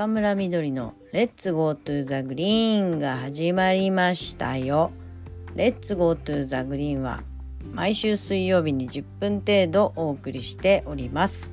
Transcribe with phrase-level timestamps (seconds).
[0.00, 4.92] 中村みどりの Let's go to the greenが始まりましたよ。
[5.54, 7.22] Let's go to the greenは
[7.74, 11.52] 毎週水曜日に10分程度お送りしております。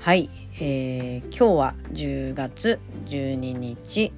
[0.00, 0.28] はい、
[0.60, 4.12] えー、今日は10月12日、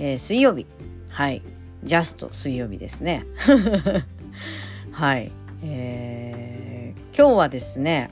[0.00, 0.66] えー、水曜日。
[1.08, 1.40] はい、
[1.84, 3.26] ジャスト水曜日ですね。
[4.90, 5.30] はい、
[5.62, 8.10] えー、今日はですね、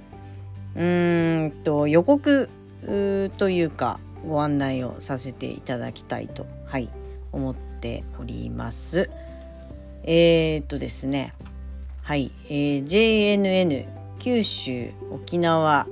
[0.76, 2.48] うーんと予告
[3.36, 6.88] というかご案内をさせていただきたいと、はい、
[7.32, 9.10] 思っております。
[10.04, 11.32] えー、っとですね、
[12.02, 13.86] はい、えー、JNN
[14.18, 15.86] 九州沖縄、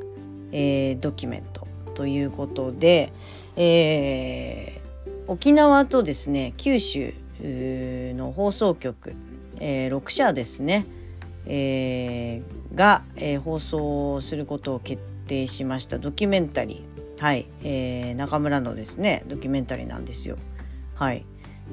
[0.52, 3.12] えー、ドキュメントということで、
[3.56, 9.14] えー、沖縄とですね九州の放送局、
[9.58, 10.86] えー、6社ですね、
[11.46, 16.93] えー、が、えー、放送することを決定しましたドキュメンタリー
[17.24, 20.36] はい、えー、中村のですねドキュメンタリーなんですよ。
[20.94, 21.24] はい、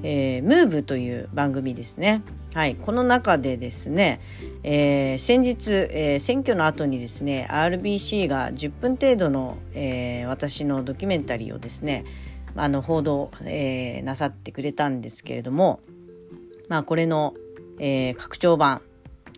[0.02, 2.22] えー、ムーブという番組ですね。
[2.54, 4.22] はい、この中でですね、
[4.64, 12.06] えー、先日、えー、選挙の後にですね RBC が10分程度の、えー、私のドキュメンタリーをですね
[12.56, 15.82] あの報道、えー、なさってくれたんですけれども、
[16.70, 17.34] まあ、これの、
[17.78, 18.82] えー、拡張版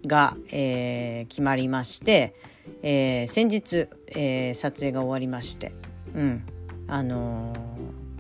[0.06, 2.36] が、えー、決まりまして、
[2.84, 5.72] えー、先日、えー、撮影が終わりまして
[6.16, 6.44] うん
[6.88, 7.54] あの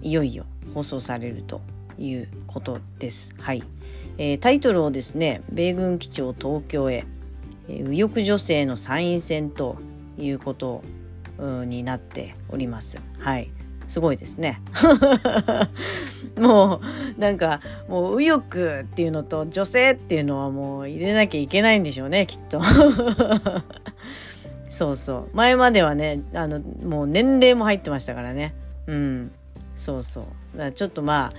[0.01, 1.61] ー、いよいよ放送されると
[1.97, 3.35] いうことです。
[3.39, 3.63] はい、
[4.17, 7.05] えー、タイトルをですね「米軍基地を東京へ、
[7.67, 9.77] えー、右翼女性の参院選」と
[10.17, 10.83] いうこと
[11.65, 12.99] になっております。
[13.19, 13.51] はい、
[13.87, 14.61] すごいですね。
[16.39, 16.81] も
[17.17, 22.59] うなんかもう右翼っていうのと女性っていうのはもう入れなきゃいけないんでしょうねきっと。
[24.73, 25.35] そうそう。
[25.35, 28.55] 前まではねあのもう年齢も入ってましたからね。
[28.87, 29.31] うん。
[29.75, 30.25] そうそう。
[30.53, 31.33] だからちょっとまあ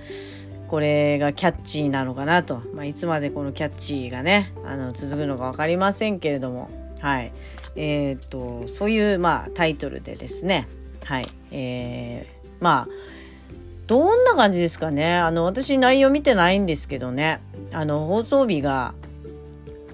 [0.69, 6.69] これがキャッチーなのかなと、まあ、いつまでこのキャッチーがねあの続くのか分かりませんけれども。
[7.01, 7.33] はい。
[7.75, 10.69] えー、っとそういうまあタイトルでですね。
[11.03, 11.27] はい。
[11.51, 12.87] えー、まあ
[13.85, 15.17] どんな感じですかね。
[15.17, 17.41] あの私内容見てないんですけどね。
[17.73, 18.93] あの放送日が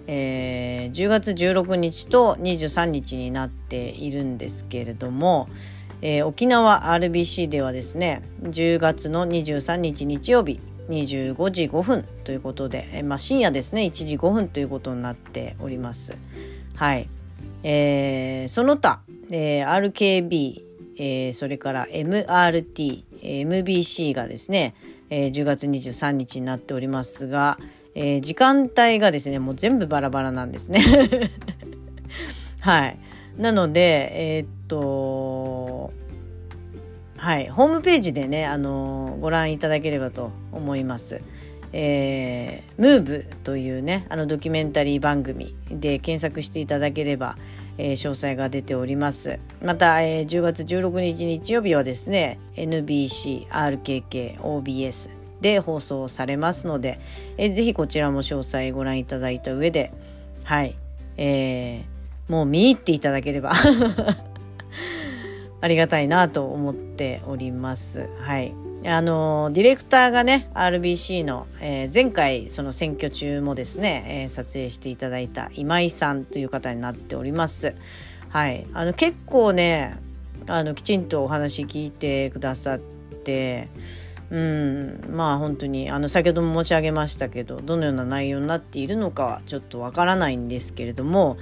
[0.08, 5.50] えー、10月16日と23日になっているんですけれども、
[6.02, 16.18] えー、沖縄 RBC ではですね10月の23日日曜日25時5分ということで、えー、まあ、深夜ですね1時5分ということになっております。
[16.76, 17.08] はい、
[17.64, 20.64] えー、その他、えー、RKB、
[20.98, 24.76] えー、それから MRT、MBC がですね、
[25.10, 27.60] えー、10月23日になっておりますが、
[27.96, 30.82] えー、時間帯がですねもう全部バラバラなんですね。
[32.60, 32.98] はい。
[33.38, 35.92] なのでえー、っと
[37.18, 37.50] はい。
[37.50, 41.22] ホームページでねあのご覧いただければと思います。
[41.74, 47.38] えー、ムーブというねあのドキュメンタリー番組で検索していただければ、
[47.78, 49.40] えー、詳細が出ております。
[49.62, 57.00] また、えー、10月16日日曜日はですね NBC、RKK、OBS で放送されますので、
[57.38, 59.92] えー、ぜひこちらも詳細ご覧いただいた上で、
[60.44, 60.76] はい、
[61.18, 63.54] えー、もう見入っていただければ
[65.62, 68.08] ありがたいなと思っております。
[68.20, 68.54] はい。
[68.84, 77.76] あのディレクターがね RBC の、えー、前回その選挙中もですね、えー、撮影していただいた今井さんという方になっております。
[78.30, 79.98] はい、あの結構ね
[80.48, 83.68] あのきちんとお話聞いてくださって
[84.32, 85.02] うん。
[85.12, 91.38] まあ本当にあの先ほども申し上げましたけどどのような内容になっているのかはちょっとわからないんですけれども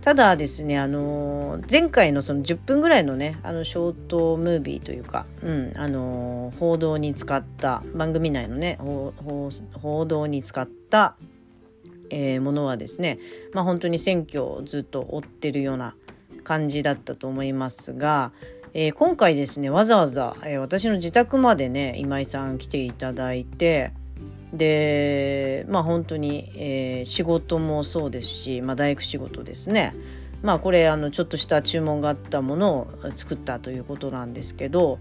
[0.00, 11.16] ただですねあの前回のその10分ぐらいのねあのショートムービーというか、うん、あの報道に使った番組内のね報道に使った、
[12.08, 13.18] えー、ものはですね
[13.52, 15.94] まあ本当に選挙をずっと追ってるような
[16.44, 18.32] 感じだったと思いますが
[18.72, 23.92] えー、今回ですねわざわざ、えー、私の自宅までね今井さん来ていただいて
[24.52, 29.94] でまあ本当に、えー、仕事もそうですし、まあ、大工仕事ですね。
[30.42, 34.98] まあこれあのちょっとした注文があったものを作ったということなんですけど、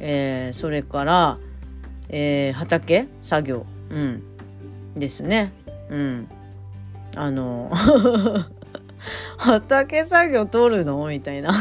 [0.00, 1.38] えー、それから、
[2.08, 4.22] えー、畑作業、うん、
[4.96, 5.52] ですね。
[5.90, 6.28] うん、
[7.14, 7.70] あの
[9.38, 11.06] 畑作業取るの？
[11.06, 11.52] みたいな。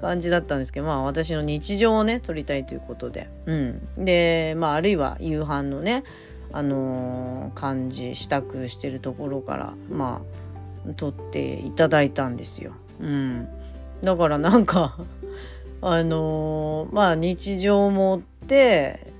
[0.00, 6.04] 感じだったんですけどまあ私の日常をね撮りたいということで、うん、でまああるいは夕飯のね
[6.52, 10.22] あのー、感じ支度してるところからま
[10.88, 12.72] あ撮っていただいたんですよ。
[12.98, 13.48] うん、
[14.02, 14.98] だからなんか
[15.82, 19.12] あのー、まあ日常もって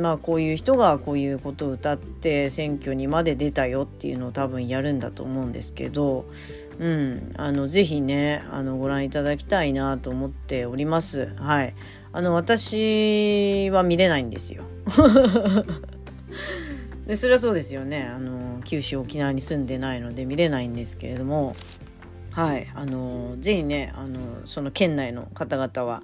[0.00, 6.26] まあこういう人がこういうことを歌って選挙にまで出たよっていうのを多分やるんだと思うんですけど、
[6.80, 11.30] うん、あのぜひねあのご覧いただきたいなと思っております。
[11.36, 11.74] はい、
[12.10, 14.64] あの私は見れないんですよ。
[17.06, 18.04] でそれはそうですよね。
[18.04, 21.52] あの九州沖縄に住んでないので見れないんですけれども。
[22.32, 22.66] はい。
[22.74, 26.02] あのぜひねあのその県内の方々は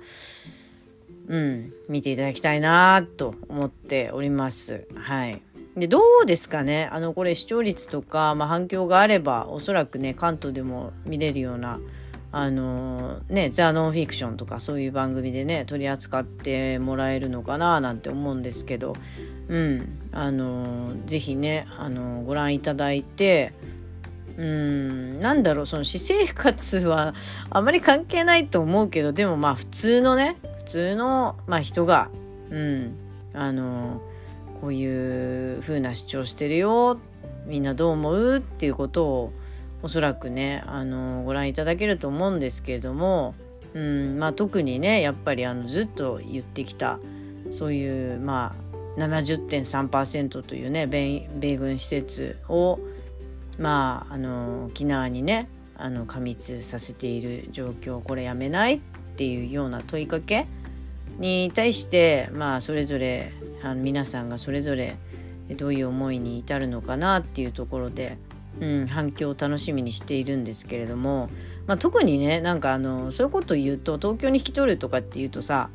[1.29, 4.87] うん見ていただきたいなと思っております。
[4.95, 5.41] はい。
[5.77, 6.89] でどうですかね？
[6.91, 11.81] あのこれ視聴率とか、まあ、反響があればおそらくね関東でも見れるような
[12.33, 18.97] あのねザ・ノンフィクションとかそういう番組でね取り扱ってもらえるのかななんて思うんですけど
[19.49, 19.99] うん。
[20.13, 23.53] あのぜひねあのご覧いただいて
[24.39, 25.21] うん。
[25.21, 27.15] なんだろうその私生活は
[27.51, 32.09] あまり関係ないと思うけどでもまあ普通のね普通の、まあ、人が
[32.51, 32.97] うん。
[33.35, 34.01] あの
[34.61, 36.99] こういう風な主張してるよ
[37.47, 38.37] みんなどう思う？
[38.39, 39.33] っていうことを
[39.83, 43.35] おそらくねあのご覧いただけると思うんですけれども、
[43.75, 46.99] うんまあ、特にねやっぱりあのずっと言ってきた
[47.53, 48.57] そういうま
[48.99, 52.81] あ70.3%というね米軍施設を
[53.59, 58.81] まああの沖縄にねあの過密させている状況これやめないっ
[59.17, 60.47] ていうような問いかけ
[61.19, 63.33] に対してまあそれぞれ
[63.63, 64.97] あの皆さんがそれぞれ
[65.57, 68.19] どういう思いに至るのかなっていうところで、
[68.61, 71.31] うん、反響を楽しみにしているんですけれども、
[71.67, 75.71] まあ、特にねなんかあのそういうこと言うと東京に引き取るとかっていうとさ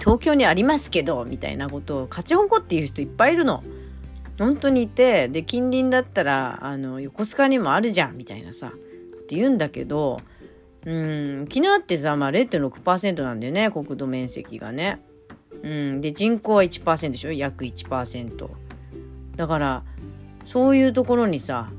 [0.00, 3.62] 東京にありますけどみたいなことを勝ち誇っていう人いっぱいいるの。
[4.38, 8.70] 本当にいてで近隣だったらあの横須賀にもあるじゃんみたいなさっ
[9.26, 10.20] て言うんだけど
[10.84, 15.00] うん沖縄ってさ、まあ、0.6%なんだよね国土面積がね。
[15.64, 17.32] うん、で人口は1%でしょ？
[17.32, 18.48] 約1%。
[19.34, 19.82] だから
[20.44, 21.70] そういうところにさ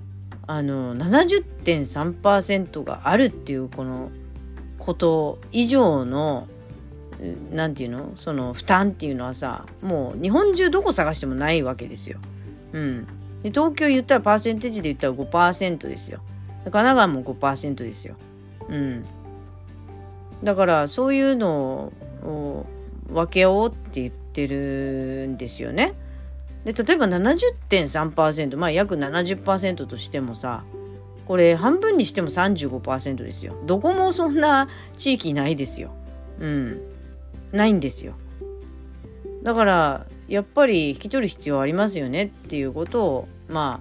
[0.47, 4.09] あの70.3%があるっていうこの
[4.79, 6.47] こと以上の
[7.51, 8.11] 何て言うの？
[8.15, 12.17] その負担っていうのはさもう日本中どこ探してもないわけですよ。
[12.73, 13.05] うん、
[13.43, 16.21] で東京言ったらパーセンテージで言ったら5%ですよ。
[16.63, 18.15] 神奈川も5%ですよ。
[18.67, 19.05] うん、
[20.43, 21.93] だからそういうの
[22.23, 22.65] を
[23.07, 25.93] 分けようって言ってるんですよね。
[26.63, 30.63] で例えば70.3%まあ約70%としてもさ
[31.27, 33.55] これ半分にしても35%ですよ。
[33.65, 35.91] どこもそんな地域ないですよ。
[36.39, 36.81] うん。
[37.51, 38.13] ないんですよ。
[39.43, 43.79] だからやっぱり引き取る必要ありますよねっていうことをま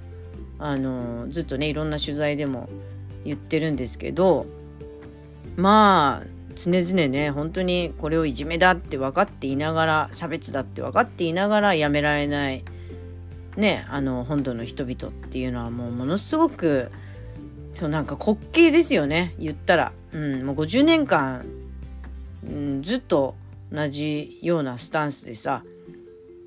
[0.59, 2.69] ああのずっとねいろんな取材でも
[3.25, 4.47] 言ってるんですけど
[5.57, 12.65] まあ常々ね本当にこれをいじめだって分かっていながら差別だって分かっていながらやめられない
[13.57, 16.91] ねあの本土の人々っていうのはもうものすごく
[17.73, 19.35] そうなんか滑稽ですよね。
[19.37, 21.45] 言ったら、うん、もう50年間、
[22.49, 23.35] うん、ずっと
[23.73, 25.65] 同じようなスタンスでさ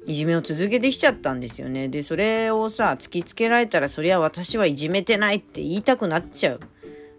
[0.08, 1.90] いじめを続けてきちゃったんですよね。
[1.90, 6.62] で、それをさ、突きつけられたら、そりゃ私はいじめてないって言いたくなっちゃう。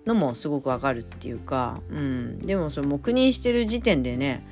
[0.08, 2.38] のもすごくわかるっていうか、うん。
[2.40, 4.44] でも、それ黙認してる時点でね、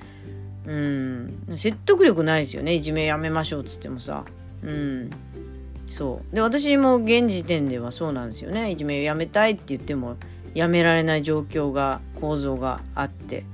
[0.66, 2.74] うん、説得力ないですよね。
[2.74, 4.24] いじめやめましょうっつってもさ。
[4.62, 5.10] うん。
[5.88, 6.34] そう。
[6.34, 8.70] で、私も現時点ではそうなんですよね。
[8.70, 10.16] いじめやめたいって言っても、
[10.54, 13.44] やめられない状況が、構造があって。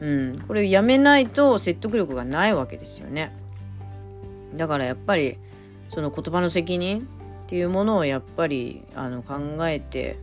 [0.00, 3.32] うん、これをやめないと説得力がないわけですよね。
[4.54, 5.38] だからやっぱり
[5.88, 7.08] その言葉の責任
[7.44, 9.36] っていうものをやっぱりあの考
[9.68, 10.18] えて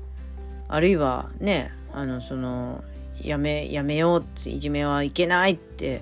[0.67, 2.83] あるいはねあのその
[3.21, 6.01] やめやめよういじめはいけないって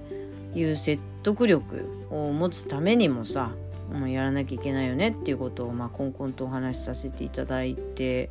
[0.56, 3.52] いう説得力を持つためにもさ
[3.92, 8.30] もうやらなきゃいけないよねっていうことを、まあ、こんこんとお話しさせていただいて、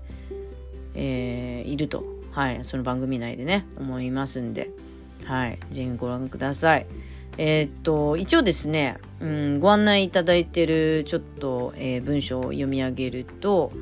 [0.94, 4.70] えー、いると、はい、その番組内でね思いますんで。
[5.24, 6.86] はい、ぜひご覧ください。
[7.38, 13.72] えー、っと一応ですね、うん、ご案内いただいてるちょっと、えー、文章を読み上げると、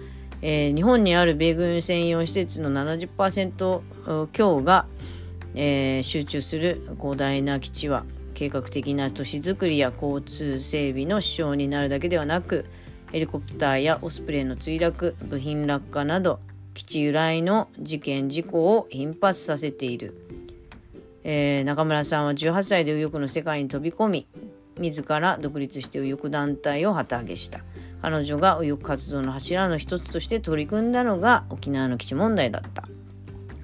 [0.43, 4.87] えー、日本にある米軍専用施設の70%強が、
[5.55, 8.05] えー、集中する広大な基地は
[8.35, 12.65] 計画的な都市づくりや交通整備の支障になるだけではなく
[13.13, 16.41] ヘリコプターやオスプレイの墜落部品落下など
[16.73, 20.15] 基地由来の事件事故を頻発させている。
[21.23, 24.27] えー、中村さんは18歳で右翼の世界に飛び込み
[24.79, 27.61] 自ら独立して右翼団体を旗揚げした
[28.02, 32.85] 彼女が右翼活動の柱の一つとして取り組んだのが沖縄の基地問題だった。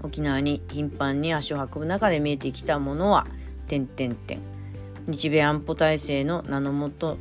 [0.02, 3.26] 沖縄に頻繁に足を運ぶ中で見えてきたものは
[3.66, 4.38] 点々点
[5.06, 7.18] 日米安保体制の名のもと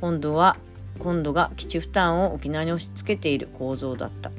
[0.00, 0.56] 今度は
[0.98, 4.30] 今度が基地負担を沖縄に押し付けている構造だった。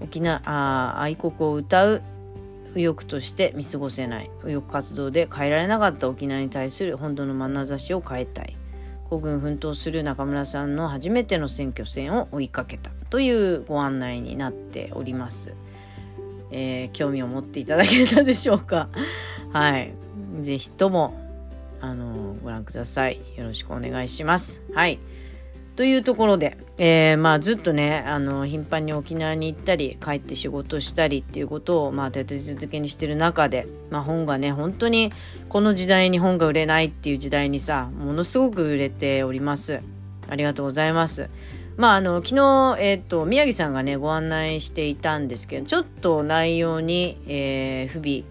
[0.00, 2.02] 沖縄あ愛国を歌う
[2.74, 4.30] 右翼として見過ごせない。
[4.44, 8.51] 右翼活動で変えられなかった沖縄に対する本土の眼差しを変えたい。
[9.12, 15.54] 孤軍奮闘する中村さんの初めての選挙戦を追いかけたというご案内になっております。
[16.50, 18.88] えー、興味を持っていただけたでしょうか？
[19.52, 19.92] はい。
[20.40, 21.12] ぜひとも、
[21.82, 23.20] あのー、ご覧ください。
[23.36, 24.62] よろしくお願いします。
[24.72, 24.98] はい。
[25.74, 35.12] というところで、えー、まあずっとねあの頻繁に沖縄に行ったり帰って仕事したりっていうことをまあ立て続けにしてる中で、まあ、本がね本当に
[35.48, 39.80] この時代に本が売れないっていう時代にさものすごく売れております。
[40.28, 41.30] ありがとうございます。
[41.76, 48.24] まああの昨日、えーと、宮城さんがねご案内していたんですけどちょっと内容に、えー、不備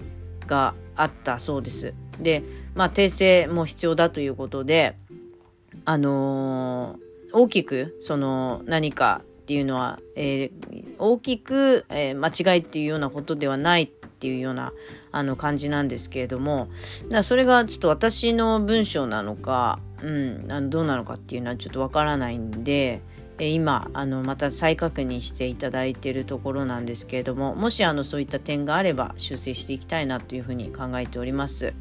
[0.46, 1.96] があったそうです。
[2.20, 2.44] で
[2.76, 4.96] まあ訂正も必要だということで
[5.86, 14.72] あのー大きくその何かっていうのは、えー、大きく、えー、間違いっていうようなことではないっていうような
[15.12, 16.70] あの感じなんですけれども
[17.10, 23.02] だそれがちょっと私の文章なのか、うん、あのどうなのかっていうのはちょっとわからないんで、
[23.40, 31.74] え、今あのまた再確認していただいているところなんですけれどももしあのそういった点があれば修正していきたいなというふうに考えております。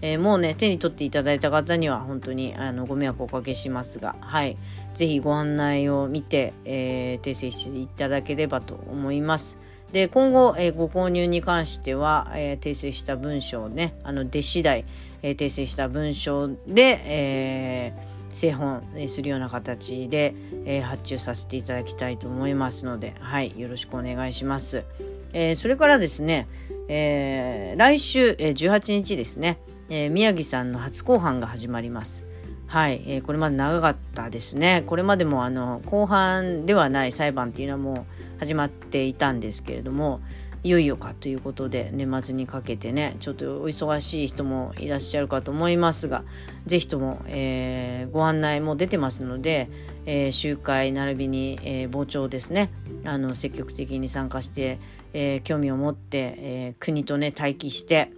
[0.00, 4.56] えー、もうね手に取っていただいた方には本当にあのご迷惑をおかけしますがはい
[4.94, 9.58] 是非ご案内を見て、えー、訂正していただければと思います。
[9.92, 14.84] で今後、えー、ご購入に関しては、えー、訂正した文章をねあの出次第、
[15.22, 20.34] えー、訂正した文章で、えー、製本するような形で、
[20.66, 24.84] えー、発注させていただきたいと思いますので、はい、よろしくお願いします。
[25.32, 26.48] えー、それからですね、
[26.88, 32.24] えー、来週、えー、18日ですね、えー、宮城さんの初公判が始まります。
[32.66, 34.82] はい、えー、これまで長かったですね。
[34.86, 40.20] これまでもあの後半ではない裁判っていうのはもう始まっていたんですけれども、
[40.64, 46.24] いよいよかということで年末にかけてねちょっとお忙しい人もいらっしゃるかと思いますが
[46.66, 49.70] 是非とも、えー、ご案内も出てますので、
[50.04, 52.70] えー、集会並びに、えー、傍聴ですね
[53.04, 54.80] あの積極的に参加して、
[55.12, 58.12] え、興味を持って、え、国とね待機して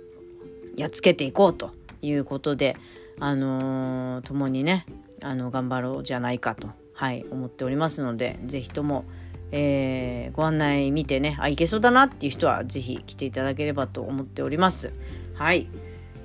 [0.81, 1.71] やっつけていこうと
[2.03, 2.77] いうことで、
[3.19, 4.87] あのー、共にね
[5.23, 9.05] あの頑張ろうじゃないかと、はい、思っておりますので是非とも、
[9.53, 14.93] えー、ご案内見てねあいけそうだなっていう人は是非来ていただければと思っております。
[15.35, 15.69] はい、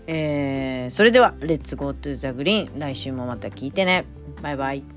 [0.08, 4.06] えー、それでは「Let's go to the green 来週もまた聞いてね。
[4.42, 4.95] バイバイ。